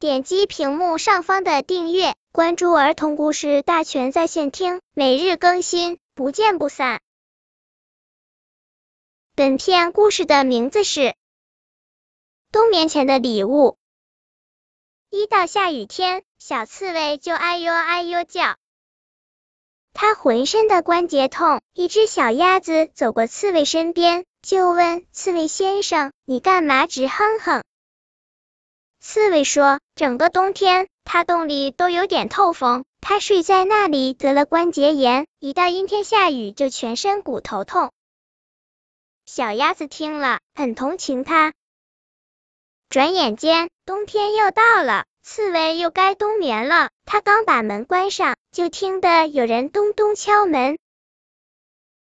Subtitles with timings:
[0.00, 7.00] 点击屏幕上方的订阅，关注儿童故事大全在线听，每日更新，不见不散。
[9.34, 11.00] 本片故事的名字是
[12.52, 13.76] 《冬眠前的礼物》。
[15.16, 18.54] 一到下雨天，小刺猬就哎呦哎呦叫，
[19.94, 21.60] 它浑身的关节痛。
[21.72, 27.64] 一只小鸭子走过刺猬身边，就问刺猬先生：“你干嘛直哼哼？”
[29.10, 37.90] 刺猬说：“整个冬天，它洞里都有点透风，它睡在那里得了关节炎，一到阴天下雨就全身骨头痛。”
[39.24, 41.54] 小鸭子听了，很同情它。
[42.90, 46.90] 转眼间，冬天又到了，刺猬又该冬眠了。
[47.06, 50.76] 它刚把门关上，就听得有人咚咚敲门。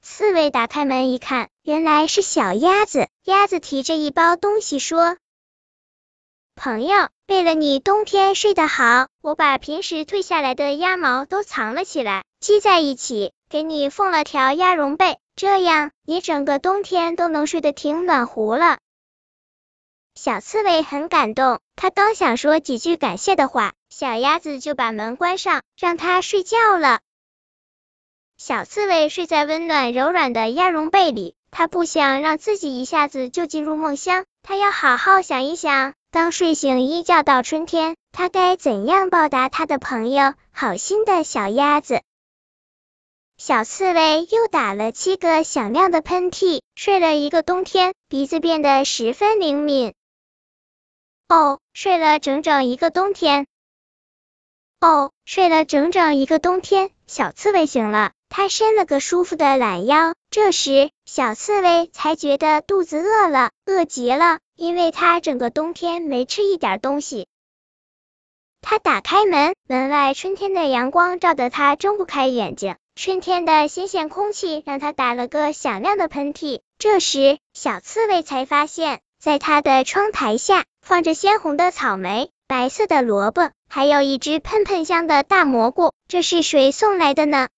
[0.00, 3.06] 刺猬打开门一看，原来是小鸭子。
[3.22, 5.18] 鸭子提着一包东西说
[6.56, 18.78] ：“朋友，为了你冬天睡得好，我把平时褪下来的鸭毛都藏了起来，系在一起，给你缝了条鸭绒被，这样你整个冬天都能睡得挺暖和了。”
[20.16, 27.00] 小刺猬很感动，它刚想说几句感谢的话，小鸭子就把门关上，让它睡觉了。
[28.38, 42.00] 小刺猬睡在温暖柔软的鸭绒被里，它不想让自己一下子就进入梦乡，它要好好想一想，当睡醒一觉到春天，它该怎样报答它的朋友好心的小鸭子。
[43.36, 49.92] 小刺猬又打了七个响亮的喷嚏，睡了一个冬天，鼻子变得十分灵敏。
[51.28, 53.46] 哦，睡了整整一个冬天。
[54.80, 60.14] 哦，睡了整整一个冬天，小刺猬醒了，它伸了个舒服的懒腰。
[60.30, 67.28] 这时，小刺猬才觉得肚子饿了，饿极了，因为它整个冬天没吃一点东西。
[68.60, 76.60] 它打开门，门外春天的阳光照得它睁不开眼睛，春天的新鲜空气让它打了个响亮的喷嚏。
[76.78, 80.64] 这时，小刺猬才发现，在它的窗台下。
[80.82, 85.92] 放着鲜红的草莓、白色的萝卜，还有一只喷喷香的大蘑菇。
[86.06, 87.48] 这是谁送来的呢？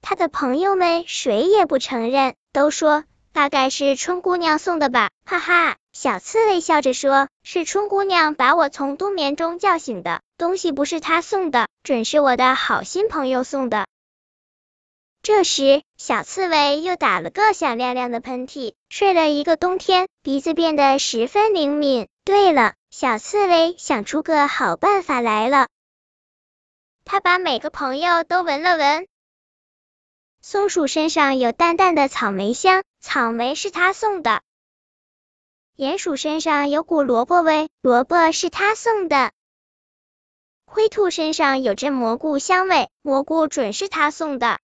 [0.00, 3.04] 他的朋友们谁也不承认，都说
[3.40, 5.08] 大概是春姑娘送的吧。
[5.24, 13.86] 哈哈，小刺猬笑着说：“是春姑娘把我从冬眠中叫醒的，东西不是她送的，准是我的好心朋友送的。”
[15.24, 18.74] 这时，小刺猬又打了个响亮亮的喷嚏。
[18.90, 22.08] 睡了一个冬天，鼻子变得十分灵敏。
[22.26, 25.68] 对了，小刺猬想出个好办法来了。
[27.06, 29.06] 他把每个朋友都闻了闻。
[30.42, 34.42] 松鼠身上有淡淡的草莓香，草莓是他送的。
[35.76, 39.32] 鼹鼠身上有股萝卜味，萝卜是他送的。
[40.66, 44.60] 灰兔身上有阵蘑菇香味，蘑菇准是他送的。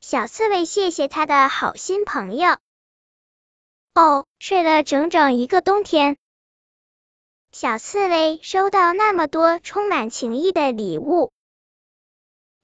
[0.00, 2.58] 小刺猬谢谢他的好心朋友。
[3.94, 6.18] 哦，睡了整整一个冬天。
[7.50, 11.32] 小刺猬收到那么多充满情谊的礼物。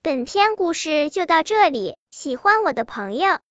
[0.03, 3.41] 本篇故事就到这里，喜欢我的朋友